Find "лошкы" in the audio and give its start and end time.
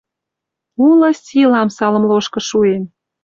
2.09-2.39